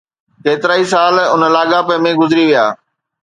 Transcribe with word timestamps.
ڪيترائي 0.43 0.83
سال 0.93 1.15
ان 1.33 1.41
لاڳاپي 1.55 1.95
۾ 2.05 2.11
گذري 2.21 2.45
ويا. 2.49 2.65